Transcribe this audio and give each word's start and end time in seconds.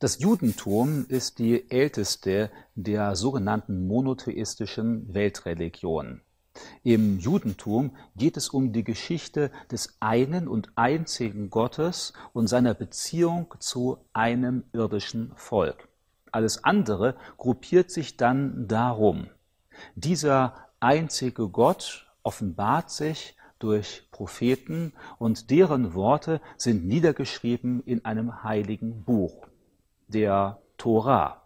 Das 0.00 0.18
Judentum 0.18 1.04
ist 1.08 1.38
die 1.38 1.70
älteste 1.70 2.50
der 2.74 3.14
sogenannten 3.16 3.86
monotheistischen 3.86 5.12
Weltreligionen. 5.12 6.22
Im 6.82 7.18
Judentum 7.18 7.94
geht 8.16 8.38
es 8.38 8.48
um 8.48 8.72
die 8.72 8.82
Geschichte 8.82 9.50
des 9.70 9.98
einen 10.00 10.48
und 10.48 10.70
einzigen 10.74 11.50
Gottes 11.50 12.14
und 12.32 12.46
seiner 12.46 12.72
Beziehung 12.72 13.54
zu 13.58 13.98
einem 14.14 14.64
irdischen 14.72 15.32
Volk. 15.36 15.86
Alles 16.32 16.64
andere 16.64 17.14
gruppiert 17.36 17.90
sich 17.90 18.16
dann 18.16 18.68
darum. 18.68 19.26
Dieser 19.96 20.54
einzige 20.80 21.50
Gott 21.50 22.10
offenbart 22.22 22.90
sich 22.90 23.36
durch 23.58 24.08
Propheten 24.12 24.94
und 25.18 25.50
deren 25.50 25.92
Worte 25.92 26.40
sind 26.56 26.86
niedergeschrieben 26.86 27.82
in 27.84 28.06
einem 28.06 28.42
heiligen 28.42 29.04
Buch, 29.04 29.49
der 30.12 30.58
Torah. 30.76 31.42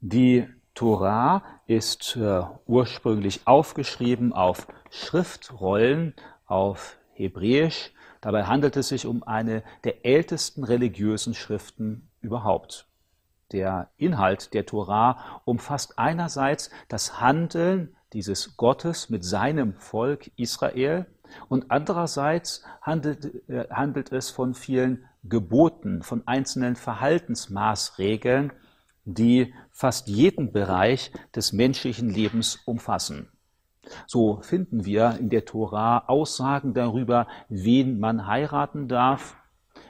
Die 0.00 0.46
Torah 0.74 1.42
ist 1.66 2.16
äh, 2.16 2.42
ursprünglich 2.66 3.46
aufgeschrieben 3.46 4.32
auf 4.32 4.68
Schriftrollen 4.90 6.14
auf 6.46 6.96
Hebräisch. 7.12 7.92
Dabei 8.20 8.44
handelt 8.44 8.76
es 8.76 8.88
sich 8.88 9.06
um 9.06 9.22
eine 9.22 9.62
der 9.84 10.06
ältesten 10.06 10.64
religiösen 10.64 11.34
Schriften 11.34 12.08
überhaupt. 12.20 12.86
Der 13.52 13.90
Inhalt 13.96 14.54
der 14.54 14.66
Torah 14.66 15.40
umfasst 15.44 15.98
einerseits 15.98 16.70
das 16.88 17.20
Handeln 17.20 17.96
dieses 18.12 18.56
Gottes 18.56 19.10
mit 19.10 19.24
seinem 19.24 19.74
Volk 19.74 20.30
Israel 20.36 21.06
und 21.48 21.70
andererseits 21.70 22.64
handelt, 22.80 23.48
äh, 23.48 23.68
handelt 23.70 24.12
es 24.12 24.30
von 24.30 24.54
vielen 24.54 25.04
Geboten, 25.24 26.02
von 26.02 26.26
einzelnen 26.26 26.76
Verhaltensmaßregeln, 26.76 28.52
die 29.04 29.54
fast 29.70 30.08
jeden 30.08 30.52
Bereich 30.52 31.12
des 31.34 31.52
menschlichen 31.52 32.10
Lebens 32.10 32.56
umfassen. 32.66 33.30
So 34.06 34.40
finden 34.42 34.84
wir 34.84 35.16
in 35.18 35.30
der 35.30 35.44
Tora 35.44 36.04
Aussagen 36.08 36.74
darüber, 36.74 37.26
wen 37.48 37.98
man 37.98 38.26
heiraten 38.26 38.86
darf, 38.88 39.36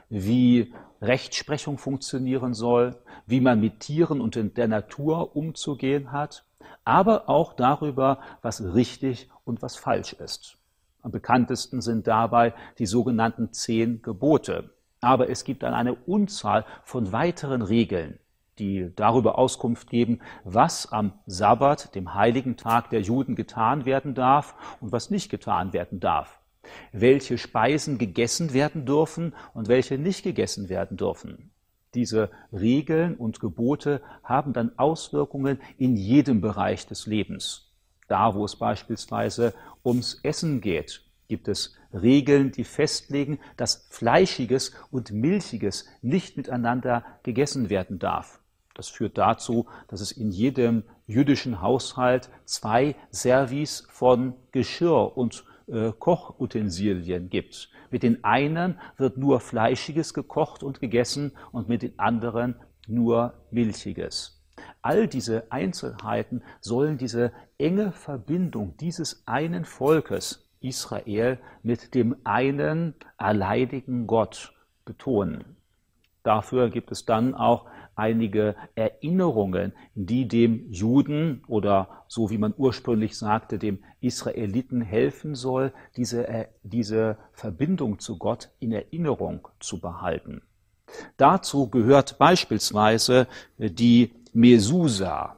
wie 0.08 0.72
Rechtsprechung 1.00 1.78
funktionieren 1.78 2.54
soll, 2.54 2.96
wie 3.26 3.40
man 3.40 3.60
mit 3.60 3.80
Tieren 3.80 4.20
und 4.20 4.36
in 4.36 4.54
der 4.54 4.68
Natur 4.68 5.36
umzugehen 5.36 6.12
hat, 6.12 6.44
aber 6.84 7.28
auch 7.28 7.52
darüber, 7.54 8.20
was 8.42 8.62
richtig 8.62 9.28
und 9.44 9.62
was 9.62 9.76
falsch 9.76 10.14
ist. 10.14 10.56
Am 11.02 11.10
bekanntesten 11.10 11.80
sind 11.80 12.06
dabei 12.06 12.54
die 12.78 12.86
sogenannten 12.86 13.52
zehn 13.52 14.02
Gebote. 14.02 14.70
Aber 15.00 15.30
es 15.30 15.44
gibt 15.44 15.62
dann 15.62 15.74
eine 15.74 15.94
Unzahl 15.94 16.64
von 16.82 17.12
weiteren 17.12 17.62
Regeln, 17.62 18.18
die 18.58 18.90
darüber 18.96 19.38
Auskunft 19.38 19.88
geben, 19.90 20.20
was 20.44 20.90
am 20.92 21.12
Sabbat, 21.26 21.94
dem 21.94 22.14
heiligen 22.14 22.56
Tag 22.56 22.90
der 22.90 23.00
Juden, 23.00 23.36
getan 23.36 23.84
werden 23.84 24.14
darf 24.14 24.54
und 24.80 24.90
was 24.92 25.10
nicht 25.10 25.30
getan 25.30 25.72
werden 25.72 26.00
darf, 26.00 26.40
welche 26.92 27.38
Speisen 27.38 27.98
gegessen 27.98 28.52
werden 28.52 28.84
dürfen 28.84 29.34
und 29.54 29.68
welche 29.68 29.98
nicht 29.98 30.24
gegessen 30.24 30.68
werden 30.68 30.96
dürfen. 30.96 31.50
Diese 31.94 32.30
Regeln 32.52 33.16
und 33.16 33.40
Gebote 33.40 34.02
haben 34.22 34.52
dann 34.52 34.72
Auswirkungen 34.76 35.60
in 35.78 35.96
jedem 35.96 36.40
Bereich 36.40 36.86
des 36.86 37.06
Lebens. 37.06 37.72
Da, 38.08 38.34
wo 38.34 38.44
es 38.44 38.56
beispielsweise 38.56 39.54
ums 39.84 40.20
Essen 40.22 40.60
geht, 40.60 41.07
gibt 41.28 41.46
es 41.48 41.76
Regeln, 41.92 42.52
die 42.52 42.64
festlegen, 42.64 43.38
dass 43.56 43.86
Fleischiges 43.90 44.72
und 44.90 45.12
Milchiges 45.12 45.86
nicht 46.02 46.36
miteinander 46.36 47.04
gegessen 47.22 47.70
werden 47.70 47.98
darf. 47.98 48.40
Das 48.74 48.88
führt 48.88 49.18
dazu, 49.18 49.66
dass 49.88 50.00
es 50.00 50.12
in 50.12 50.30
jedem 50.30 50.84
jüdischen 51.06 51.60
Haushalt 51.60 52.30
zwei 52.44 52.94
Servis 53.10 53.86
von 53.90 54.34
Geschirr 54.52 55.16
und 55.16 55.44
äh, 55.66 55.92
Kochutensilien 55.98 57.28
gibt. 57.28 57.70
Mit 57.90 58.02
den 58.02 58.22
einen 58.24 58.78
wird 58.96 59.16
nur 59.16 59.40
Fleischiges 59.40 60.14
gekocht 60.14 60.62
und 60.62 60.80
gegessen 60.80 61.32
und 61.52 61.68
mit 61.68 61.82
den 61.82 61.98
anderen 61.98 62.54
nur 62.86 63.34
Milchiges. 63.50 64.40
All 64.80 65.08
diese 65.08 65.50
Einzelheiten 65.50 66.42
sollen 66.60 66.98
diese 66.98 67.32
enge 67.58 67.92
Verbindung 67.92 68.76
dieses 68.76 69.22
einen 69.26 69.64
Volkes 69.64 70.47
Israel 70.60 71.38
mit 71.62 71.94
dem 71.94 72.16
einen 72.24 72.94
alleinigen 73.16 74.06
Gott 74.06 74.52
betonen. 74.84 75.56
Dafür 76.22 76.68
gibt 76.68 76.92
es 76.92 77.04
dann 77.04 77.34
auch 77.34 77.66
einige 77.94 78.54
Erinnerungen, 78.74 79.72
die 79.94 80.28
dem 80.28 80.70
Juden 80.70 81.42
oder 81.48 82.04
so 82.06 82.30
wie 82.30 82.38
man 82.38 82.54
ursprünglich 82.56 83.16
sagte, 83.16 83.58
dem 83.58 83.82
Israeliten 84.00 84.80
helfen 84.80 85.34
soll, 85.34 85.72
diese, 85.96 86.28
äh, 86.28 86.48
diese 86.62 87.16
Verbindung 87.32 87.98
zu 87.98 88.18
Gott 88.18 88.50
in 88.60 88.72
Erinnerung 88.72 89.48
zu 89.58 89.80
behalten. 89.80 90.42
Dazu 91.16 91.68
gehört 91.68 92.18
beispielsweise 92.18 93.26
die 93.58 94.12
Mesusa. 94.32 95.37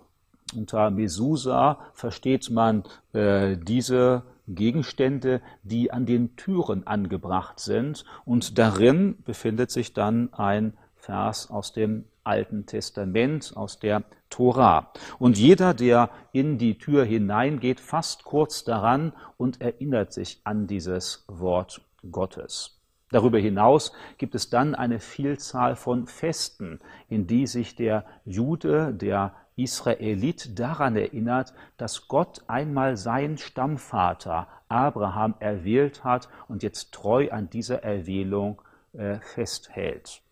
Unter 0.55 0.91
Mesusa 0.91 1.79
versteht 1.95 2.51
man 2.51 2.85
äh, 3.13 3.57
diese 3.57 4.23
Gegenstände, 4.49 5.41
die 5.63 5.93
an 5.93 6.07
den 6.07 6.37
Türen 6.37 6.87
angebracht 6.87 7.61
sind. 7.61 8.05
Und 8.25 8.59
darin 8.59 9.23
befindet 9.25 9.71
sich 9.71 9.93
dann 9.93 10.33
ein 10.35 10.75
Vers 10.97 11.51
aus 11.51 11.73
dem 11.73 12.05
Alten 12.25 12.67
Testament, 12.67 13.53
aus 13.57 13.79
der 13.79 14.03
Tora. 14.29 14.93
Und 15.19 15.39
jeder, 15.39 15.75
der 15.75 16.11
in 16.33 16.59
die 16.59 16.79
Tür 16.79 17.05
hineingeht, 17.05 17.81
fasst 17.81 18.25
kurz 18.25 18.65
daran 18.65 19.13
und 19.37 19.61
erinnert 19.61 20.13
sich 20.13 20.41
an 20.45 20.67
dieses 20.67 21.25
Wort 21.29 21.81
Gottes. 22.11 22.77
Darüber 23.11 23.39
hinaus 23.39 23.93
gibt 24.19 24.37
es 24.37 24.51
dann 24.51 24.75
eine 24.77 25.01
Vielzahl 25.01 25.75
von 25.75 26.07
Festen, 26.07 26.79
in 27.09 27.27
die 27.27 27.47
sich 27.49 27.75
der 27.75 28.05
Jude, 28.25 28.95
der 28.95 29.35
Israelit 29.63 30.59
daran 30.59 30.97
erinnert, 30.97 31.53
dass 31.77 32.09
Gott 32.09 32.43
einmal 32.47 32.97
seinen 32.97 33.39
Stammvater 33.39 34.49
Abraham 34.69 35.35
erwählt 35.41 36.05
hat 36.05 36.29
und 36.49 36.63
jetzt 36.63 36.93
treu 36.93 37.31
an 37.31 37.51
dieser 37.51 37.83
Erwählung 37.83 38.63
äh, 38.93 39.19
festhält. 39.21 40.23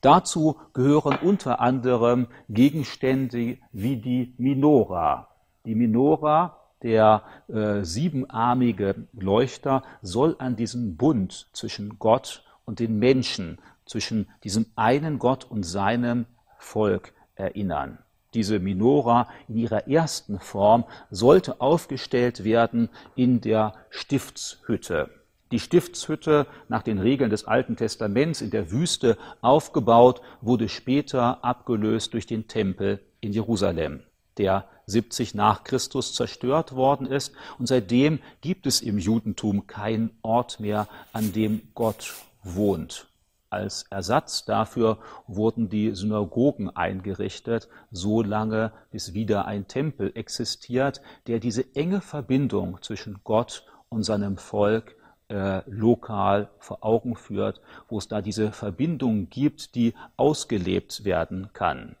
Dazu 0.00 0.60
gehören 0.74 1.18
unter 1.22 1.60
anderem 1.60 2.26
Gegenstände 2.48 3.56
wie 3.72 3.96
die 3.96 4.34
Minora. 4.36 5.28
Die 5.64 5.74
Minora, 5.74 6.58
der 6.82 7.22
äh, 7.48 7.82
siebenarmige 7.82 9.06
Leuchter, 9.14 9.82
soll 10.02 10.36
an 10.38 10.56
diesen 10.56 10.96
Bund 10.96 11.48
zwischen 11.54 11.98
Gott 11.98 12.44
und 12.66 12.78
den 12.78 12.98
Menschen, 12.98 13.58
zwischen 13.86 14.28
diesem 14.42 14.66
einen 14.76 15.18
Gott 15.18 15.44
und 15.44 15.62
seinem 15.62 16.26
Volk 16.58 17.13
erinnern. 17.34 17.98
Diese 18.34 18.58
Minora 18.58 19.28
in 19.48 19.56
ihrer 19.56 19.86
ersten 19.88 20.40
Form 20.40 20.84
sollte 21.10 21.60
aufgestellt 21.60 22.44
werden 22.44 22.88
in 23.14 23.40
der 23.40 23.74
Stiftshütte 23.90 25.10
die 25.54 25.60
Stiftshütte 25.60 26.48
nach 26.68 26.82
den 26.82 26.98
Regeln 26.98 27.30
des 27.30 27.44
Alten 27.44 27.76
Testaments 27.76 28.40
in 28.40 28.50
der 28.50 28.72
Wüste 28.72 29.16
aufgebaut, 29.40 30.20
wurde 30.40 30.68
später 30.68 31.44
abgelöst 31.44 32.12
durch 32.12 32.26
den 32.26 32.48
Tempel 32.48 32.98
in 33.20 33.32
Jerusalem, 33.32 34.02
der 34.36 34.68
70 34.86 35.34
nach 35.34 35.62
Christus 35.62 36.12
zerstört 36.12 36.74
worden 36.74 37.06
ist. 37.06 37.34
Und 37.56 37.66
seitdem 37.66 38.18
gibt 38.40 38.66
es 38.66 38.80
im 38.80 38.98
Judentum 38.98 39.68
keinen 39.68 40.10
Ort 40.22 40.58
mehr, 40.58 40.88
an 41.12 41.32
dem 41.32 41.62
Gott 41.72 42.12
wohnt. 42.42 43.06
Als 43.54 43.84
Ersatz 43.84 44.44
dafür 44.44 44.98
wurden 45.28 45.68
die 45.68 45.94
Synagogen 45.94 46.70
eingerichtet, 46.70 47.68
so 47.92 48.20
lange 48.20 48.72
bis 48.90 49.14
wieder 49.14 49.44
ein 49.46 49.68
Tempel 49.68 50.10
existiert, 50.16 51.00
der 51.28 51.38
diese 51.38 51.64
enge 51.76 52.00
Verbindung 52.00 52.82
zwischen 52.82 53.20
Gott 53.22 53.64
und 53.90 54.02
seinem 54.02 54.38
Volk 54.38 54.96
äh, 55.28 55.62
lokal 55.70 56.48
vor 56.58 56.78
Augen 56.82 57.14
führt, 57.14 57.60
wo 57.88 57.98
es 57.98 58.08
da 58.08 58.22
diese 58.22 58.50
Verbindung 58.50 59.30
gibt, 59.30 59.76
die 59.76 59.94
ausgelebt 60.16 61.04
werden 61.04 61.50
kann. 61.52 61.94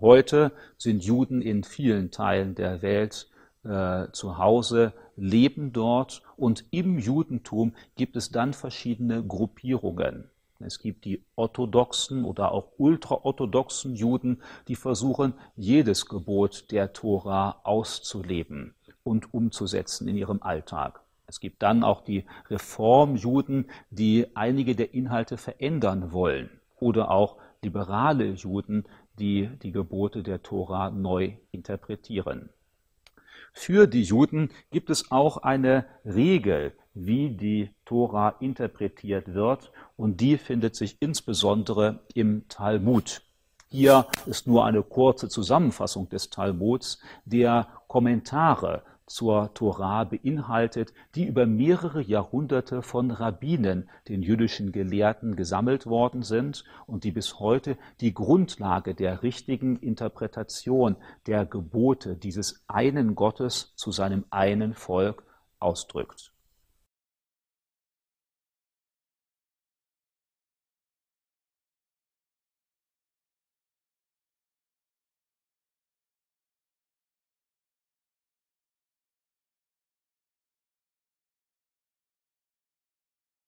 Heute 0.00 0.52
sind 0.78 1.02
Juden 1.02 1.42
in 1.42 1.64
vielen 1.64 2.12
Teilen 2.12 2.54
der 2.54 2.80
Welt 2.80 3.28
äh, 3.64 4.06
zu 4.12 4.38
Hause, 4.38 4.92
leben 5.16 5.72
dort 5.72 6.22
und 6.36 6.64
im 6.70 7.00
Judentum 7.00 7.74
gibt 7.96 8.14
es 8.14 8.30
dann 8.30 8.52
verschiedene 8.52 9.24
Gruppierungen. 9.24 10.30
Es 10.60 10.78
gibt 10.78 11.04
die 11.04 11.22
orthodoxen 11.34 12.24
oder 12.24 12.52
auch 12.52 12.72
ultraorthodoxen 12.78 13.94
Juden, 13.94 14.42
die 14.68 14.76
versuchen, 14.76 15.34
jedes 15.54 16.06
Gebot 16.06 16.70
der 16.70 16.92
Tora 16.92 17.60
auszuleben 17.62 18.74
und 19.04 19.32
umzusetzen 19.34 20.08
in 20.08 20.16
ihrem 20.16 20.42
Alltag. 20.42 21.00
Es 21.26 21.40
gibt 21.40 21.62
dann 21.62 21.82
auch 21.82 22.02
die 22.02 22.24
Reformjuden, 22.48 23.70
die 23.90 24.36
einige 24.36 24.76
der 24.76 24.94
Inhalte 24.94 25.36
verändern 25.36 26.12
wollen 26.12 26.50
oder 26.78 27.10
auch 27.10 27.36
liberale 27.62 28.30
Juden, 28.30 28.84
die 29.18 29.48
die 29.62 29.72
Gebote 29.72 30.22
der 30.22 30.42
Tora 30.42 30.90
neu 30.90 31.32
interpretieren. 31.50 32.50
Für 33.52 33.86
die 33.86 34.02
Juden 34.02 34.50
gibt 34.70 34.90
es 34.90 35.10
auch 35.10 35.38
eine 35.38 35.86
Regel, 36.04 36.74
wie 36.96 37.30
die 37.30 37.70
Tora 37.84 38.30
interpretiert 38.40 39.34
wird, 39.34 39.70
und 39.96 40.20
die 40.20 40.38
findet 40.38 40.74
sich 40.74 40.96
insbesondere 41.00 42.00
im 42.14 42.48
Talmud. 42.48 43.22
Hier 43.68 44.06
ist 44.26 44.46
nur 44.46 44.64
eine 44.64 44.82
kurze 44.82 45.28
Zusammenfassung 45.28 46.08
des 46.08 46.30
Talmuds, 46.30 46.98
der 47.24 47.68
Kommentare 47.86 48.82
zur 49.06 49.54
Tora 49.54 50.04
beinhaltet, 50.04 50.92
die 51.14 51.26
über 51.26 51.46
mehrere 51.46 52.02
Jahrhunderte 52.02 52.82
von 52.82 53.10
Rabbinen, 53.10 53.88
den 54.08 54.22
jüdischen 54.22 54.72
Gelehrten, 54.72 55.36
gesammelt 55.36 55.86
worden 55.86 56.22
sind 56.22 56.64
und 56.86 57.04
die 57.04 57.12
bis 57.12 57.38
heute 57.38 57.76
die 58.00 58.14
Grundlage 58.14 58.94
der 58.94 59.22
richtigen 59.22 59.76
Interpretation 59.76 60.96
der 61.26 61.46
Gebote 61.46 62.16
dieses 62.16 62.64
einen 62.66 63.14
Gottes 63.14 63.72
zu 63.76 63.92
seinem 63.92 64.24
einen 64.30 64.74
Volk 64.74 65.22
ausdrückt. 65.60 66.32